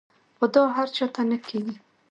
[0.37, 1.75] خو دا هر چاته نۀ کيږي-